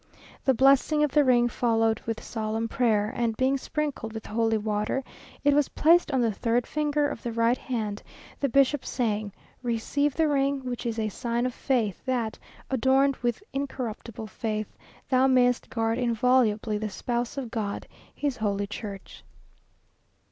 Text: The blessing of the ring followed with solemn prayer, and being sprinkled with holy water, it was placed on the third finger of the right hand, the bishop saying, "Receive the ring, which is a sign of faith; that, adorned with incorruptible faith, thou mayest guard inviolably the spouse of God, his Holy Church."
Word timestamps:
The 0.45 0.55
blessing 0.55 1.03
of 1.03 1.11
the 1.11 1.23
ring 1.23 1.47
followed 1.47 1.99
with 2.07 2.23
solemn 2.23 2.67
prayer, 2.67 3.13
and 3.15 3.37
being 3.37 3.55
sprinkled 3.59 4.13
with 4.13 4.25
holy 4.25 4.57
water, 4.57 5.03
it 5.43 5.53
was 5.53 5.69
placed 5.69 6.11
on 6.11 6.21
the 6.21 6.31
third 6.31 6.65
finger 6.65 7.07
of 7.07 7.21
the 7.21 7.31
right 7.31 7.59
hand, 7.59 8.01
the 8.39 8.49
bishop 8.49 8.83
saying, 8.83 9.31
"Receive 9.61 10.15
the 10.15 10.27
ring, 10.27 10.61
which 10.65 10.87
is 10.87 10.97
a 10.97 11.09
sign 11.09 11.45
of 11.45 11.53
faith; 11.53 12.03
that, 12.05 12.39
adorned 12.71 13.17
with 13.17 13.43
incorruptible 13.53 14.25
faith, 14.25 14.75
thou 15.07 15.27
mayest 15.27 15.69
guard 15.69 15.99
inviolably 15.99 16.79
the 16.79 16.89
spouse 16.89 17.37
of 17.37 17.51
God, 17.51 17.87
his 18.11 18.37
Holy 18.37 18.65
Church." 18.65 19.23